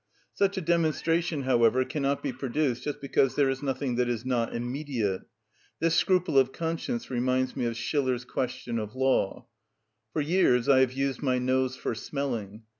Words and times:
Such 0.33 0.57
a 0.57 0.61
demonstration, 0.61 1.43
however, 1.43 1.85
cannot 1.85 2.23
be 2.23 2.33
produced, 2.33 2.81
just 2.85 3.01
because 3.01 3.35
there 3.35 3.51
is 3.51 3.61
nothing 3.61 3.97
that 3.97 4.09
is 4.09 4.25
not 4.25 4.51
immediate. 4.55 5.21
This 5.79 5.93
scruple 5.93 6.39
of 6.39 6.51
conscience 6.51 7.11
reminds 7.11 7.55
me 7.55 7.65
of 7.65 7.77
Schiller's 7.77 8.25
question 8.25 8.79
of 8.79 8.95
law:— 8.95 9.45
"For 10.11 10.21
years 10.23 10.67
I 10.67 10.79
have 10.79 10.93
used 10.93 11.21
my 11.21 11.37
nose 11.37 11.75
for 11.75 11.93
smelling. 11.93 12.63